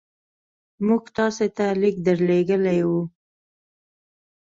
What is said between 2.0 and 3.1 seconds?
درلېږلی وو.